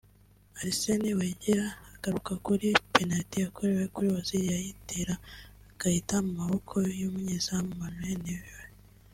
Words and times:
Arsene 0.59 1.09
Wenger 1.19 1.65
agaruka 1.95 2.33
kuri 2.45 2.67
penaliti 2.93 3.37
yakorewe 3.45 3.85
kuri 3.93 4.07
Özil 4.19 4.45
yayitera 4.53 5.13
akayita 5.71 6.15
mu 6.25 6.31
maboko 6.39 6.75
y’umunyezamu 6.99 7.71
Manuel 7.81 8.19
Neuer 8.25 8.63